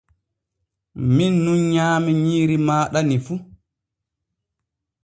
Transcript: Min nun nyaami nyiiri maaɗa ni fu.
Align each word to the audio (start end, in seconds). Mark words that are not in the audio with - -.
Min 1.15 1.33
nun 1.43 1.61
nyaami 1.71 2.11
nyiiri 2.23 2.57
maaɗa 2.67 2.99
ni 3.07 3.15
fu. 3.25 3.35